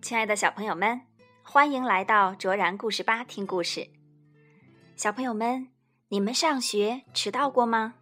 [0.00, 1.00] 亲爱的小朋友们，
[1.42, 3.88] 欢迎来到卓然故事吧听故事。
[4.96, 5.68] 小朋友们，
[6.08, 7.94] 你们上学迟到过吗？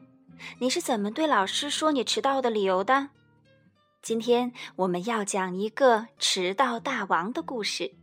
[0.59, 3.09] 你是怎么对老师说你迟到的理由的？
[4.03, 7.95] 今天我们要讲一个迟到大王的故事。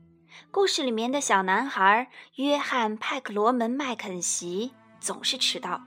[0.50, 5.82] 故事里面的小男孩约翰·派克罗门·麦肯锡总是迟到，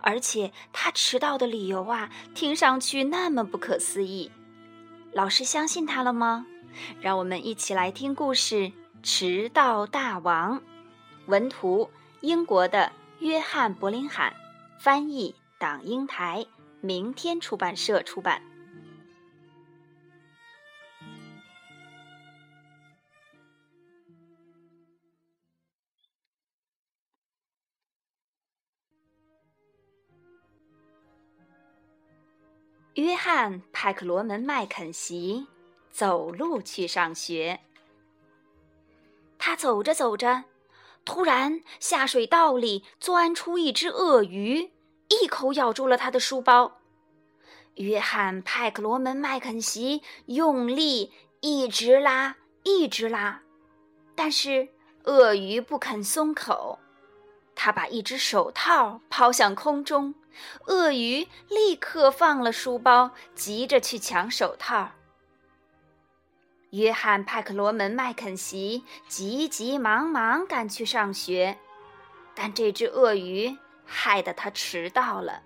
[0.00, 4.32] 而且他迟到的理由啊，听上去那么不可思议。
[5.12, 6.46] 老师相信他了吗？
[7.00, 8.54] 让我们一起来听故事
[9.02, 10.58] 《迟到大王》。
[11.26, 14.34] 文图：英国的约翰·伯林罕，
[14.78, 16.46] 翻译：党英台，
[16.80, 18.42] 明天出版社出版。
[32.94, 35.46] 约翰·派克罗门·麦肯锡
[36.00, 37.60] 走路去上学。
[39.38, 40.44] 他走着走着，
[41.04, 44.70] 突然下水道里钻出一只鳄鱼，
[45.08, 46.78] 一口咬住了他的书包。
[47.74, 53.42] 约翰·派克罗门·麦肯锡用力一直拉，一直拉，
[54.14, 54.70] 但是
[55.04, 56.78] 鳄鱼不肯松口。
[57.54, 60.14] 他把一只手套抛向空中。
[60.66, 64.92] 鳄鱼立刻放了书包，急着去抢手套。
[66.70, 71.58] 约翰·派克罗门·麦肯锡急急忙忙赶去上学，
[72.34, 75.42] 但这只鳄鱼害得他迟到了。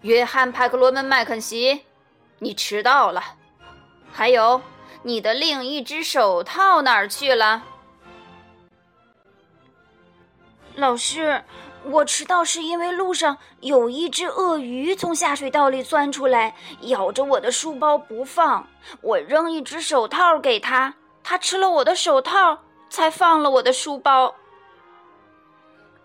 [0.00, 1.84] 约翰·派克罗门·麦肯锡，
[2.40, 3.22] 你迟到了。
[4.12, 4.60] 还有，
[5.02, 7.64] 你的另一只手套哪儿去了？
[10.74, 11.44] 老师。
[11.90, 18.66] 我迟到是因为路上有一只鳄鱼从下水道里钻出来，咬着我的书包不放。
[19.00, 20.94] 我扔一只手套给他，
[21.24, 22.58] 他吃了我的手套，
[22.90, 24.34] 才放了我的书包。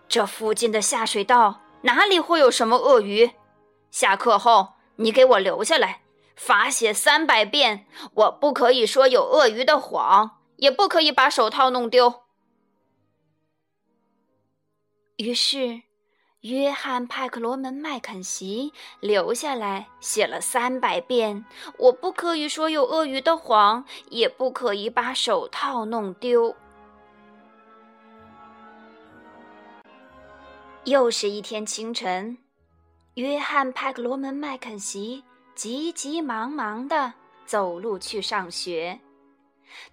[0.08, 3.32] 这附近的下水道哪里会有什么鳄鱼？
[3.90, 6.00] 下课后你给我留下来，
[6.34, 7.86] 罚写三百遍。
[8.14, 12.23] 我不可以说有鳄鱼的谎，也不可以把手套弄丢。
[15.16, 15.82] 于是，
[16.40, 21.44] 约翰·派克罗门·麦肯锡留下来写了三百遍
[21.78, 26.54] ：“我不可以说有鳄鱼的谎，也不可以把手套弄丢。”
[30.84, 32.36] 又是一天清晨，
[33.14, 35.22] 约翰·派克罗门·麦肯锡
[35.54, 37.12] 急急忙忙地
[37.46, 38.98] 走路去上学。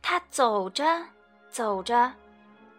[0.02, 0.84] 他走着，
[1.50, 2.12] 走着。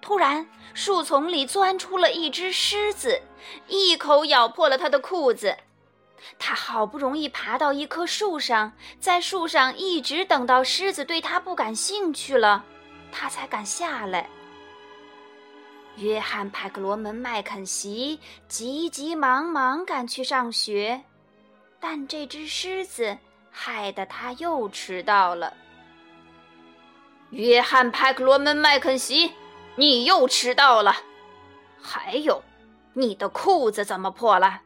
[0.03, 3.23] 突然，树丛里钻出了一只狮子，
[3.69, 5.57] 一口咬破了他的裤子。
[6.39, 12.65] 他好不容易爬到一棵树上，在树上一直等到狮子对他不感兴趣了，
[13.13, 14.29] 他才敢下来。
[15.97, 18.19] 约翰·派克罗门·麦肯锡
[18.49, 21.01] 急急忙忙赶去上学，
[21.79, 23.17] 但这只狮子
[23.51, 25.53] 害得他又迟到了。
[27.31, 29.31] 约翰·派克罗门·麦肯锡。
[29.75, 30.95] 你又迟到了，
[31.81, 32.43] 还有，
[32.93, 34.61] 你的裤子怎么破了？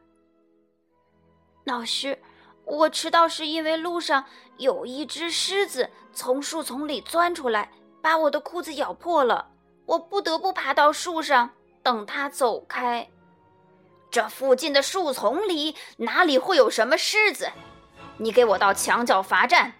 [1.62, 2.18] 老师，
[2.64, 4.24] 我迟到是因为路上
[4.56, 7.70] 有一只狮子从树丛里钻出来，
[8.02, 9.48] 把我的裤子咬破了，
[9.86, 11.50] 我不得不爬到树上
[11.84, 13.08] 等它走开。
[14.10, 17.48] 这附近的树丛里哪里会有什么狮子？
[18.16, 19.72] 你给我到墙角罚站，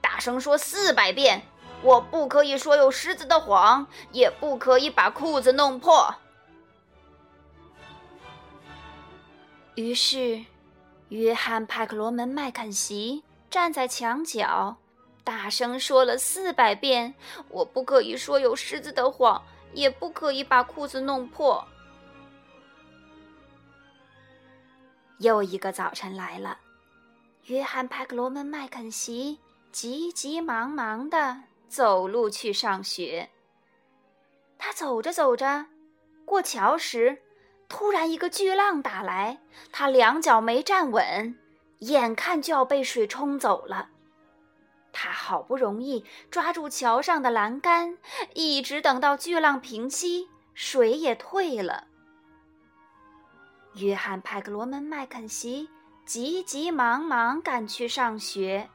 [0.00, 1.42] 大声说四百遍。
[1.82, 6.14] 我不可以说有狮子的谎，也不可以把裤子弄破。
[9.76, 10.44] 于是，
[11.08, 14.76] 约翰·派克罗门·麦肯锡站在墙角，
[15.24, 17.14] 大声说了四百遍
[17.48, 19.42] ：“我不可以说有狮子的谎，
[19.72, 21.66] 也不可以把裤子弄破。”
[25.18, 26.58] 又一个早晨来了，
[27.44, 29.38] 约翰·派克罗门·麦肯锡
[29.72, 31.44] 急急忙忙的。
[31.70, 33.30] 走路去上学。
[34.58, 35.66] 他走着走着，
[36.24, 37.22] 过桥时，
[37.68, 39.38] 突然一个巨浪打来，
[39.70, 41.38] 他两脚没站稳，
[41.78, 43.88] 眼看就要被水冲走了。
[44.92, 47.96] 他好不容易抓住桥上的栏杆，
[48.34, 51.86] 一直等到巨浪平息，水也退了。
[53.74, 55.70] 约翰·派克罗门·麦肯锡
[56.04, 58.68] 急急忙忙赶去上学，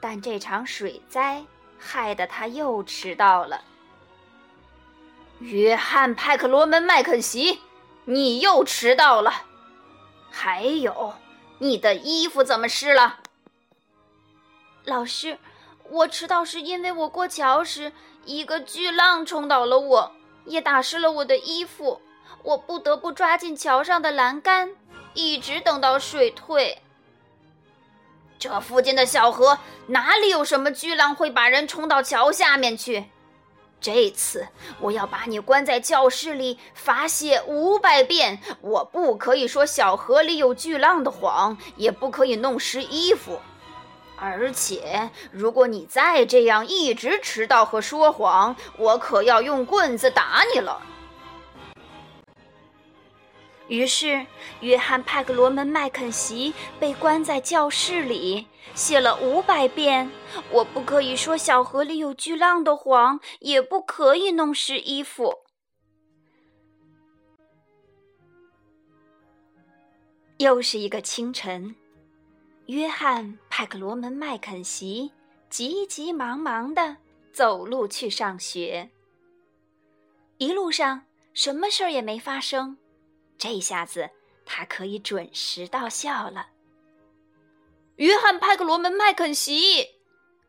[0.00, 1.44] 但这场水灾。
[1.78, 3.62] 害得他又迟到了。
[5.38, 7.60] 约翰·派克罗门·麦肯锡，
[8.04, 9.44] 你又迟到了。
[10.30, 11.14] 还有，
[11.58, 13.20] 你的衣服怎么湿了？
[14.84, 15.38] 老师，
[15.90, 17.92] 我迟到是因为我过桥时，
[18.24, 20.12] 一个巨浪冲倒了我，
[20.44, 22.00] 也打湿了我的衣服。
[22.42, 24.76] 我不得不抓紧桥上的栏杆，
[25.14, 26.80] 一直等到水退。
[28.38, 33.06] 这附近的小河哪里有什么巨浪会把人冲到桥下面去？
[33.78, 34.48] 这次
[34.80, 38.40] 我要把你关在教室里罚写五百遍。
[38.60, 43.40] 我不可以说小河里有巨浪的谎，也不可以弄湿衣服。
[44.18, 50.80] 而且，如果你再这样一直迟到和说谎，我可要用棍子打你了。
[53.68, 54.24] 于是，
[54.60, 60.08] 约翰·派克罗门·麦肯锡被关在教室里，写了五百遍
[60.52, 65.34] ：“我不可以说小河里有巨浪的谎，也不可以弄湿衣服。”
[70.38, 71.74] 又是一个清晨，
[72.66, 75.10] 约翰·派克罗门·麦肯锡
[75.50, 76.98] 急急忙忙的
[77.32, 78.88] 走路去上学。
[80.38, 81.02] 一路上，
[81.34, 82.78] 什么事儿也没发生。
[83.38, 84.10] 这下子
[84.44, 86.48] 他可以准时到校了。
[87.96, 89.86] 约翰·派克罗门·麦肯锡，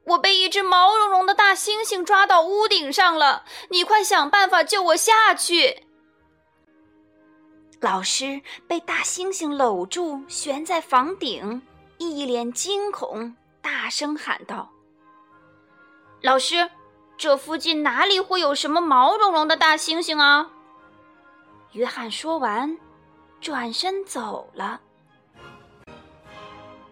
[0.05, 5.83] 我被一只毛茸茸的大猩猩抓到屋顶上了，你快想办法救我下去！
[7.79, 11.61] 老师被大猩猩搂住，悬在房顶，
[11.99, 14.71] 一脸惊恐，大声喊道
[16.21, 16.69] ：“老师，
[17.17, 20.51] 这附近哪里会有什么毛茸茸的大猩猩啊？”
[21.73, 22.77] 约翰说完，
[23.39, 24.81] 转身走了。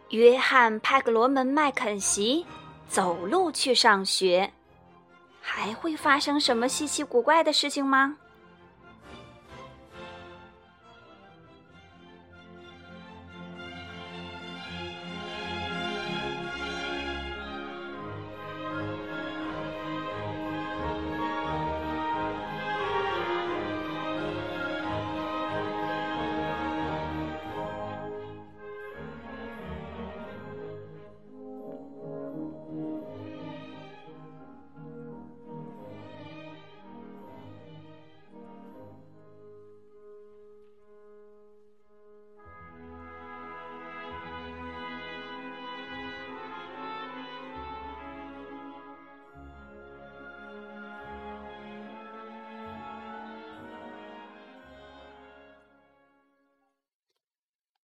[0.09, 2.45] 约翰·派克罗门·麦肯锡
[2.87, 4.51] 走路去上学，
[5.41, 8.15] 还会发生什么稀奇古怪的事情吗？